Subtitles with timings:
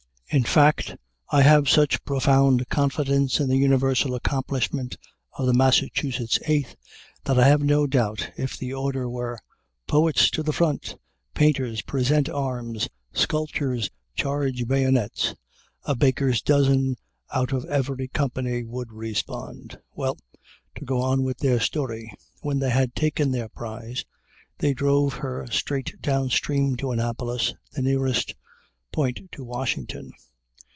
[0.33, 0.95] In fact,
[1.29, 4.95] I have such profound confidence in the universal accomplishment
[5.37, 6.77] of the Massachusetts Eighth,
[7.25, 9.37] that I have no doubt, if the order were,
[9.87, 10.95] "Poets to the front!"
[11.33, 15.35] "Painters present arms!" "Sculptors charge bayonets!"
[15.83, 16.95] a baker's dozen
[17.33, 19.79] out of every company would respond.
[19.95, 20.17] Well,
[20.75, 22.09] to go on with their story,
[22.39, 24.05] when they had taken their prize,
[24.59, 28.33] they drove her straight downstream to Annapolis, the nearest
[28.93, 30.11] point to Washington.